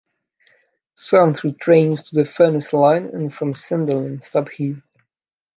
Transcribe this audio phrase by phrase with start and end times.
[0.95, 4.81] Some through trains to the Furness Line and from Sunderland stop here.